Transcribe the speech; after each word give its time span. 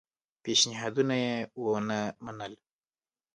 پېشنهادونه 0.43 1.15
یې 1.23 1.35
ونه 1.63 1.99
منل. 2.23 2.53